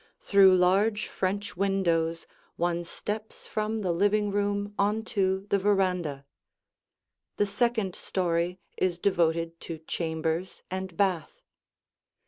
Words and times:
Through 0.19 0.55
large 0.57 1.05
French 1.07 1.55
windows 1.55 2.25
one 2.55 2.83
steps 2.85 3.45
from 3.45 3.81
the 3.83 3.91
living 3.91 4.31
room 4.31 4.73
on 4.79 5.03
to 5.13 5.45
the 5.51 5.59
veranda. 5.59 6.25
The 7.37 7.45
second 7.45 7.95
story 7.95 8.59
is 8.77 8.97
devoted 8.97 9.59
to 9.59 9.77
chambers 9.77 10.63
and 10.71 10.97
bath. 10.97 11.43